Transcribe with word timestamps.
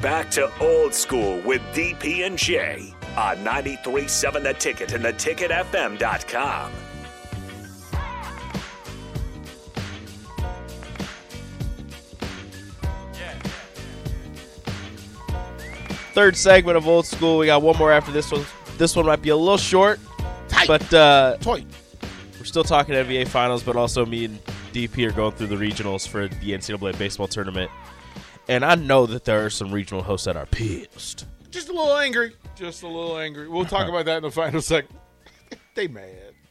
back 0.00 0.30
to 0.32 0.50
old 0.60 0.94
school 0.94 1.40
with 1.40 1.60
DP 1.74 2.26
and 2.26 2.38
J 2.38 2.94
on 3.16 3.38
93.7 3.38 4.42
The 4.42 4.54
Ticket 4.54 4.92
and 4.92 5.04
theticketfm.com. 5.04 6.72
Third 16.12 16.36
segment 16.36 16.76
of 16.76 16.88
old 16.88 17.06
school. 17.06 17.38
We 17.38 17.46
got 17.46 17.62
one 17.62 17.76
more 17.76 17.92
after 17.92 18.10
this 18.10 18.32
one. 18.32 18.44
This 18.76 18.96
one 18.96 19.06
might 19.06 19.22
be 19.22 19.28
a 19.28 19.36
little 19.36 19.56
short, 19.56 20.00
Tight. 20.48 20.66
but 20.66 20.92
uh, 20.94 21.36
Toy. 21.40 21.64
we're 22.38 22.44
still 22.44 22.64
talking 22.64 22.94
NBA 22.94 23.28
Finals. 23.28 23.62
But 23.62 23.76
also, 23.76 24.04
me 24.04 24.24
and 24.24 24.40
DP 24.72 25.08
are 25.08 25.12
going 25.12 25.32
through 25.32 25.48
the 25.48 25.56
regionals 25.56 26.08
for 26.08 26.26
the 26.26 26.50
NCAA 26.52 26.98
baseball 26.98 27.28
tournament, 27.28 27.70
and 28.48 28.64
I 28.64 28.74
know 28.74 29.06
that 29.06 29.24
there 29.24 29.44
are 29.44 29.50
some 29.50 29.70
regional 29.72 30.02
hosts 30.02 30.24
that 30.26 30.36
are 30.36 30.46
pissed. 30.46 31.26
Just 31.50 31.68
a 31.68 31.72
little 31.72 31.96
angry. 31.96 32.34
Just 32.56 32.82
a 32.82 32.88
little 32.88 33.18
angry. 33.18 33.48
We'll 33.48 33.64
talk 33.64 33.88
about 33.88 34.04
that 34.06 34.18
in 34.18 34.22
the 34.24 34.30
final 34.30 34.60
segment. 34.60 35.00
they 35.74 35.88
mad. 35.88 36.06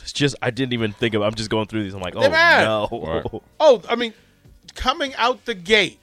It's 0.00 0.12
just 0.12 0.34
I 0.40 0.50
didn't 0.50 0.72
even 0.72 0.92
think 0.92 1.14
of. 1.14 1.22
I'm 1.22 1.34
just 1.34 1.50
going 1.50 1.66
through 1.66 1.82
these. 1.84 1.94
I'm 1.94 2.00
like, 2.00 2.16
oh 2.16 2.20
They're 2.22 2.30
mad. 2.30 2.64
no! 2.64 2.88
Right. 3.32 3.42
Oh, 3.60 3.82
I 3.88 3.94
mean, 3.96 4.14
coming 4.74 5.14
out 5.16 5.44
the 5.44 5.54
gate, 5.54 5.98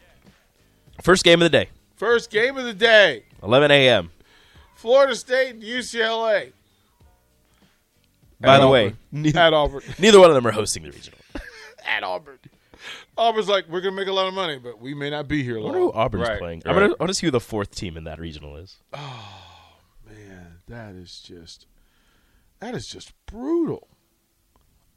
First 1.02 1.23
game 1.23 1.41
of 1.41 1.45
the 1.52 1.57
day, 1.57 1.70
first 1.95 2.29
game 2.29 2.57
of 2.57 2.63
the 2.65 2.73
day, 2.73 3.23
11 3.43 3.71
a.m. 3.71 4.12
Florida 4.76 5.15
State 5.15 5.49
and 5.55 5.63
UCLA 5.63 6.51
By 8.40 8.55
At 8.55 8.57
the 8.59 8.63
Auburn. 8.65 8.70
way, 8.71 8.93
neither, 9.12 9.40
at 9.40 9.54
Auburn. 9.54 9.81
neither 9.99 10.20
one 10.20 10.29
of 10.29 10.35
them 10.35 10.45
are 10.48 10.51
hosting 10.51 10.84
the 10.84 10.91
regional. 10.91 11.20
at 11.85 12.04
Auburn. 12.04 12.38
Auburn's 13.17 13.48
like, 13.49 13.67
we're 13.70 13.81
gonna 13.81 13.95
make 13.95 14.08
a 14.08 14.13
lot 14.13 14.27
of 14.27 14.34
money, 14.34 14.58
but 14.58 14.80
we 14.81 14.94
may 14.94 15.09
not 15.09 15.27
be 15.27 15.44
here 15.44 15.58
I 15.58 15.62
long. 15.62 15.63
wonder 15.72 15.80
who 15.80 15.91
Auburn's 15.94 16.27
Right, 16.27 16.40
playing. 16.40 16.62
right. 16.66 16.76
I'm 16.76 16.81
gonna, 16.81 16.95
want 16.99 17.09
to 17.09 17.13
see 17.13 17.27
who 17.27 17.31
the 17.31 17.40
fourth 17.40 17.73
team 17.76 17.98
in 17.98 18.04
that 18.05 18.20
regional 18.20 18.55
is. 18.58 18.77
Oh 18.94 19.77
man, 20.08 20.57
that 20.68 20.96
is 20.96 21.20
just 21.20 21.68
that 22.60 22.74
is 22.76 22.88
just 22.88 23.13
brutal. 23.26 23.88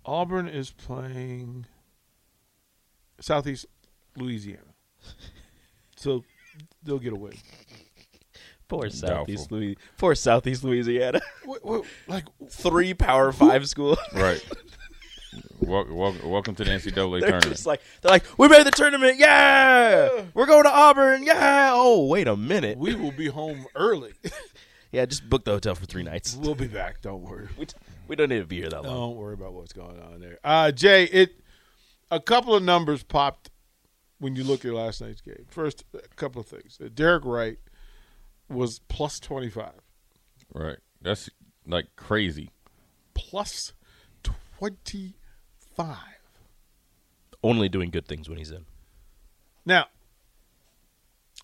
Auburn 0.06 0.48
is 0.48 0.70
playing 0.70 1.66
Southeast 3.20 3.66
Louisiana, 4.16 4.74
so 5.96 6.24
they'll 6.82 6.98
get 6.98 7.12
a 7.12 7.16
win. 7.16 7.34
Poor 8.66 8.88
Southeast 8.88 9.50
Louis, 9.52 9.76
poor 9.98 10.14
Southeast 10.14 10.62
Louisiana. 10.64 11.20
Wait, 11.44 11.64
wait, 11.64 11.82
like 12.06 12.24
Three 12.48 12.94
Power 12.94 13.32
Five 13.32 13.68
schools. 13.68 13.98
Right. 14.14 14.42
wel- 15.70 15.86
wel- 15.96 16.30
welcome 16.30 16.54
to 16.56 16.64
the 16.64 16.70
NCAA 16.72 16.92
They're 16.92 17.30
tournament. 17.30 17.44
just 17.44 17.66
like 17.66 17.80
they're 18.02 18.10
like, 18.12 18.24
we 18.38 18.48
made 18.48 18.66
the 18.66 18.70
tournament, 18.70 19.18
yeah. 19.18 20.22
We're 20.34 20.46
going 20.46 20.64
to 20.64 20.70
Auburn, 20.70 21.22
yeah. 21.22 21.70
Oh, 21.72 22.06
wait 22.06 22.26
a 22.28 22.36
minute. 22.36 22.78
we 22.78 22.94
will 22.94 23.12
be 23.12 23.28
home 23.28 23.66
early. 23.74 24.12
yeah, 24.92 25.06
just 25.06 25.28
book 25.30 25.44
the 25.44 25.52
hotel 25.52 25.74
for 25.74 25.86
three 25.86 26.02
nights. 26.02 26.36
we'll 26.36 26.54
be 26.54 26.66
back. 26.66 27.00
Don't 27.02 27.22
worry. 27.22 27.48
We, 27.56 27.66
we 28.08 28.16
don't 28.16 28.28
need 28.28 28.40
to 28.40 28.46
be 28.46 28.56
here 28.60 28.68
that 28.70 28.82
long. 28.84 29.10
Don't 29.10 29.16
worry 29.16 29.34
about 29.34 29.52
what's 29.54 29.72
going 29.72 30.00
on 30.00 30.20
there. 30.20 30.38
Uh, 30.44 30.72
Jay, 30.72 31.04
it 31.04 31.40
a 32.10 32.20
couple 32.20 32.54
of 32.54 32.62
numbers 32.62 33.02
popped 33.04 33.50
when 34.18 34.34
you 34.36 34.42
look 34.44 34.64
at 34.64 34.72
last 34.72 35.00
night's 35.00 35.20
game. 35.20 35.46
First, 35.48 35.84
a 35.94 36.00
couple 36.16 36.40
of 36.40 36.46
things. 36.48 36.78
Uh, 36.84 36.88
Derek 36.92 37.24
Wright 37.24 37.58
was 38.48 38.80
plus 38.88 39.20
twenty 39.20 39.48
five. 39.48 39.80
right. 40.52 40.78
That's 41.00 41.30
like 41.66 41.86
crazy. 41.96 42.50
plus 43.14 43.72
25. 45.84 45.98
Only 47.42 47.68
doing 47.68 47.90
good 47.90 48.06
things 48.06 48.28
when 48.28 48.38
he's 48.38 48.50
in. 48.50 48.66
Now, 49.64 49.86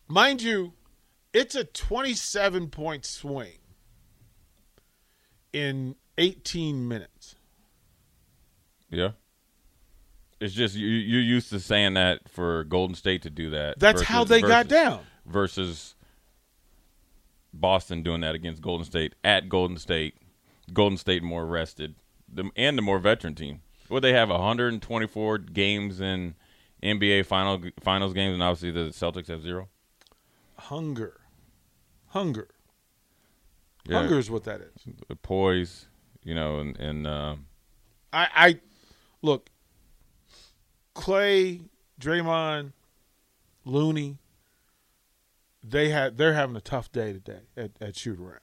mind 0.09 0.43
you, 0.43 0.75
it's 1.33 1.55
a 1.55 1.65
27 1.65 2.69
point 2.69 3.05
swing 3.05 3.59
in 5.53 5.97
18 6.19 6.87
minutes. 6.87 7.37
Yeah. 8.91 9.11
It's 10.39 10.53
just 10.53 10.75
you, 10.77 10.87
you're 10.87 11.23
used 11.23 11.49
to 11.51 11.61
saying 11.61 11.95
that 11.95 12.29
for 12.29 12.65
Golden 12.65 12.95
State 12.95 13.23
to 13.23 13.31
do 13.31 13.51
that. 13.51 13.79
That's 13.79 14.01
versus- 14.01 14.09
how 14.09 14.25
they 14.25 14.43
got 14.43 14.69
down. 14.69 15.01
Versus 15.25 15.95
Boston 17.55 18.03
doing 18.03 18.21
that 18.21 18.35
against 18.35 18.61
Golden 18.61 18.85
State 18.85 19.15
at 19.25 19.49
Golden 19.49 19.79
State. 19.79 20.15
Golden 20.73 20.99
State 20.99 21.23
more 21.23 21.47
rested, 21.47 21.95
the, 22.29 22.51
and 22.55 22.77
the 22.77 22.83
more 22.83 22.99
veteran 22.99 23.35
team. 23.35 23.63
Well, 23.89 24.01
they 24.01 24.13
have 24.13 24.31
124 24.31 25.39
games 25.39 26.01
in 26.01 26.35
NBA 26.83 27.27
final 27.27 27.63
finals 27.81 28.13
games, 28.13 28.35
and 28.35 28.43
obviously 28.43 28.71
the 28.71 28.91
Celtics 28.91 29.29
have 29.29 29.43
zero. 29.43 29.69
Hunger. 30.57 31.21
Hunger. 32.09 32.49
Yeah. 33.87 33.99
Hunger 33.99 34.19
is 34.19 34.31
what 34.31 34.45
that 34.45 34.61
is. 34.61 34.73
poise, 35.23 35.87
you 36.23 36.35
know, 36.35 36.59
and 36.59 36.77
and 36.79 37.07
uh, 37.07 37.37
I, 38.13 38.29
I 38.35 38.61
look, 39.23 39.51
Clay, 40.95 41.61
Draymond, 42.01 42.73
Looney, 43.65 44.19
they 45.63 45.91
had 45.91 46.17
they're 46.17 46.35
having 46.35 46.57
a 46.57 46.61
tough 46.61 46.91
day 46.91 47.13
today 47.13 47.43
at, 47.57 47.73
at 47.81 47.97
shoot 47.97 48.19
around. 48.19 48.41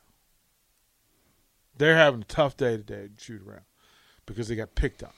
They're 1.76 1.98
having 1.98 2.22
a 2.22 2.26
tough 2.26 2.56
day 2.56 2.78
today 2.78 3.06
at 3.06 3.22
shoot 3.22 3.42
around 3.46 3.66
because 4.26 4.48
they 4.48 4.56
got 4.56 4.76
picked 4.76 5.04
on. 5.04 5.12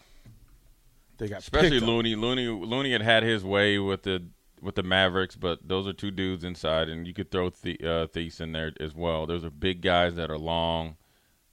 They 1.18 1.28
got 1.28 1.40
especially. 1.40 1.80
Looney. 1.80 2.16
Looney 2.16 2.48
Looney 2.48 2.92
had 2.92 3.02
had 3.02 3.24
his 3.24 3.44
way 3.44 3.80
with 3.80 4.04
the 4.04 4.28
with 4.62 4.76
the 4.76 4.84
Mavericks, 4.84 5.36
but 5.36 5.68
those 5.68 5.88
are 5.88 5.94
two 5.94 6.12
dudes 6.12 6.44
inside, 6.44 6.90
and 6.90 7.06
you 7.06 7.14
could 7.14 7.30
throw 7.30 7.50
the, 7.50 7.78
uh, 7.82 8.08
Theis 8.08 8.42
in 8.42 8.52
there 8.52 8.72
as 8.80 8.96
well. 8.96 9.26
Those 9.28 9.46
are 9.46 9.50
big 9.50 9.82
guys 9.82 10.16
that 10.16 10.32
are 10.32 10.38
long 10.38 10.98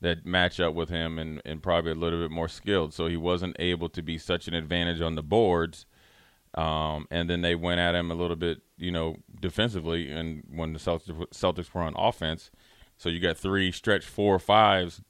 that 0.00 0.26
match 0.26 0.58
up 0.58 0.74
with 0.74 0.88
him 0.88 1.18
and, 1.18 1.40
and 1.44 1.62
probably 1.62 1.92
a 1.92 1.94
little 1.94 2.20
bit 2.20 2.30
more 2.30 2.48
skilled. 2.48 2.92
So 2.92 3.06
he 3.06 3.16
wasn't 3.16 3.56
able 3.58 3.88
to 3.90 4.02
be 4.02 4.18
such 4.18 4.48
an 4.48 4.54
advantage 4.54 5.00
on 5.00 5.14
the 5.14 5.22
boards. 5.22 5.86
Um, 6.54 7.06
and 7.10 7.30
then 7.30 7.40
they 7.40 7.54
went 7.54 7.80
at 7.80 7.94
him 7.94 8.10
a 8.10 8.14
little 8.14 8.36
bit, 8.36 8.62
you 8.76 8.90
know, 8.90 9.16
defensively. 9.40 10.10
And 10.10 10.42
when 10.50 10.72
the 10.72 10.78
Celtics, 10.78 11.28
Celtics 11.32 11.72
were 11.72 11.82
on 11.82 11.94
offense, 11.96 12.50
so 12.98 13.08
you 13.08 13.20
got 13.20 13.38
three 13.38 13.72
stretch 13.72 14.04
four 14.04 14.34
or 14.34 14.38
fives 14.38 15.00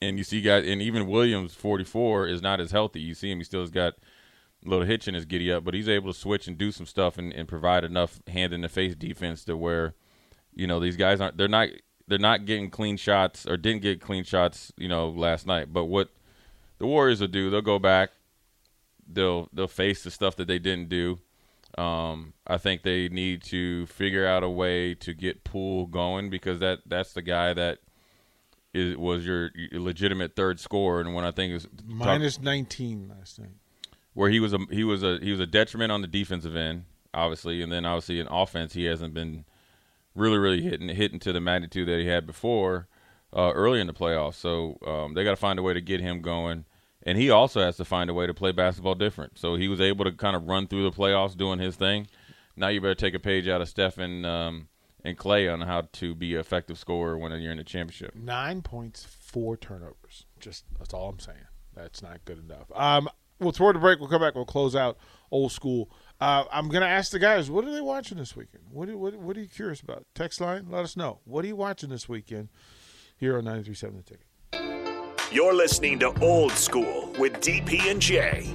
and 0.00 0.18
you 0.18 0.24
see 0.24 0.40
guys, 0.40 0.66
and 0.66 0.82
even 0.82 1.06
Williams, 1.06 1.54
44, 1.54 2.26
is 2.26 2.42
not 2.42 2.60
as 2.60 2.70
healthy. 2.70 3.00
You 3.00 3.14
see 3.14 3.30
him; 3.30 3.38
he 3.38 3.44
still 3.44 3.60
has 3.60 3.70
got 3.70 3.94
a 4.64 4.68
little 4.68 4.84
hitch 4.84 5.08
in 5.08 5.14
his 5.14 5.24
giddy 5.24 5.50
up, 5.50 5.64
but 5.64 5.74
he's 5.74 5.88
able 5.88 6.12
to 6.12 6.18
switch 6.18 6.46
and 6.46 6.58
do 6.58 6.72
some 6.72 6.86
stuff 6.86 7.18
and, 7.18 7.32
and 7.32 7.48
provide 7.48 7.84
enough 7.84 8.20
hand 8.28 8.52
in 8.52 8.60
the 8.60 8.68
face 8.68 8.94
defense 8.94 9.44
to 9.44 9.56
where, 9.56 9.94
you 10.54 10.66
know, 10.66 10.80
these 10.80 10.96
guys 10.96 11.20
aren't 11.20 11.36
they're 11.36 11.48
not 11.48 11.68
they're 12.08 12.18
not 12.18 12.44
getting 12.44 12.70
clean 12.70 12.96
shots 12.96 13.46
or 13.46 13.56
didn't 13.56 13.82
get 13.82 14.00
clean 14.00 14.24
shots, 14.24 14.72
you 14.76 14.88
know, 14.88 15.08
last 15.08 15.46
night. 15.46 15.72
But 15.72 15.84
what 15.84 16.10
the 16.78 16.86
Warriors 16.86 17.20
will 17.20 17.28
do, 17.28 17.50
they'll 17.50 17.62
go 17.62 17.78
back, 17.78 18.10
they'll 19.06 19.48
they'll 19.52 19.68
face 19.68 20.04
the 20.04 20.10
stuff 20.10 20.36
that 20.36 20.48
they 20.48 20.58
didn't 20.58 20.88
do. 20.88 21.18
Um, 21.76 22.32
I 22.46 22.58
think 22.58 22.82
they 22.82 23.08
need 23.08 23.42
to 23.44 23.86
figure 23.86 24.26
out 24.26 24.42
a 24.42 24.48
way 24.48 24.94
to 24.94 25.12
get 25.12 25.44
Poole 25.44 25.86
going 25.86 26.30
because 26.30 26.60
that 26.60 26.80
that's 26.86 27.12
the 27.12 27.22
guy 27.22 27.52
that 27.54 27.78
is 28.76 28.96
was 28.96 29.26
your, 29.26 29.50
legitimate 29.72 30.36
third 30.36 30.60
scorer, 30.60 31.00
and 31.00 31.14
when 31.14 31.24
I 31.24 31.30
think 31.30 31.50
it 31.50 31.54
was 31.54 31.68
minus 31.86 32.40
19 32.40 33.08
last 33.16 33.38
night. 33.38 33.50
where 34.14 34.30
he 34.30 34.40
was 34.40 34.52
a 34.52 34.58
he 34.70 34.84
was 34.84 35.02
a 35.02 35.18
he 35.20 35.30
was 35.30 35.40
a 35.40 35.46
detriment 35.46 35.90
on 35.90 36.02
the 36.02 36.06
defensive 36.06 36.54
end, 36.56 36.84
obviously, 37.14 37.62
and 37.62 37.72
then 37.72 37.84
obviously 37.86 38.20
in 38.20 38.26
offense 38.28 38.74
he 38.74 38.84
hasn't 38.84 39.14
been 39.14 39.44
really 40.14 40.38
really 40.38 40.62
hitting 40.62 40.88
hitting 40.88 41.18
to 41.20 41.32
the 41.32 41.40
magnitude 41.40 41.88
that 41.88 41.98
he 41.98 42.06
had 42.06 42.26
before 42.26 42.88
uh, 43.34 43.52
early 43.54 43.80
in 43.80 43.86
the 43.86 43.94
playoffs. 43.94 44.34
So 44.34 44.78
um, 44.86 45.14
they 45.14 45.24
got 45.24 45.30
to 45.30 45.36
find 45.36 45.58
a 45.58 45.62
way 45.62 45.74
to 45.74 45.80
get 45.80 46.00
him 46.00 46.20
going, 46.20 46.64
and 47.02 47.16
he 47.18 47.30
also 47.30 47.60
has 47.60 47.76
to 47.78 47.84
find 47.84 48.10
a 48.10 48.14
way 48.14 48.26
to 48.26 48.34
play 48.34 48.52
basketball 48.52 48.94
different. 48.94 49.38
So 49.38 49.56
he 49.56 49.68
was 49.68 49.80
able 49.80 50.04
to 50.04 50.12
kind 50.12 50.36
of 50.36 50.46
run 50.46 50.66
through 50.66 50.84
the 50.84 50.96
playoffs 50.96 51.36
doing 51.36 51.58
his 51.58 51.76
thing. 51.76 52.08
Now 52.56 52.68
you 52.68 52.80
better 52.80 52.94
take 52.94 53.14
a 53.14 53.18
page 53.18 53.48
out 53.48 53.60
of 53.60 53.68
Stephen 53.68 54.24
um, 54.24 54.68
and 55.06 55.16
Clay 55.16 55.48
on 55.48 55.60
how 55.60 55.82
to 55.92 56.14
be 56.14 56.34
an 56.34 56.40
effective 56.40 56.78
scorer 56.78 57.16
when 57.16 57.30
you're 57.40 57.52
in 57.52 57.58
the 57.58 57.64
championship. 57.64 58.14
Nine 58.14 58.60
points, 58.60 59.04
four 59.04 59.56
turnovers. 59.56 60.26
Just 60.40 60.64
that's 60.78 60.92
all 60.92 61.08
I'm 61.08 61.20
saying. 61.20 61.38
That's 61.74 62.02
not 62.02 62.24
good 62.24 62.38
enough. 62.38 62.66
Um, 62.74 63.08
well, 63.38 63.52
toward 63.52 63.76
the 63.76 63.80
break, 63.80 64.00
we'll 64.00 64.08
come 64.08 64.20
back. 64.22 64.34
We'll 64.34 64.44
close 64.44 64.74
out 64.74 64.98
old 65.30 65.52
school. 65.52 65.90
Uh, 66.20 66.44
I'm 66.50 66.68
gonna 66.68 66.86
ask 66.86 67.12
the 67.12 67.18
guys, 67.18 67.50
what 67.50 67.64
are 67.64 67.72
they 67.72 67.80
watching 67.80 68.18
this 68.18 68.34
weekend? 68.34 68.64
What 68.70 68.88
are, 68.88 68.96
what, 68.96 69.14
what 69.16 69.36
are 69.36 69.40
you 69.40 69.48
curious 69.48 69.80
about? 69.80 70.04
Text 70.14 70.40
line, 70.40 70.66
let 70.70 70.84
us 70.84 70.96
know. 70.96 71.20
What 71.24 71.44
are 71.44 71.48
you 71.48 71.56
watching 71.56 71.90
this 71.90 72.08
weekend 72.08 72.48
here 73.16 73.36
on 73.38 73.44
93.7 73.44 73.96
The 73.96 74.02
Ticket? 74.02 74.26
You're 75.30 75.54
listening 75.54 75.98
to 76.00 76.18
Old 76.22 76.52
School 76.52 77.12
with 77.18 77.34
DP 77.40 77.90
and 77.90 78.00
J. 78.00 78.54